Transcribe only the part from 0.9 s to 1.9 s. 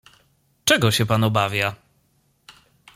się pan obawia?"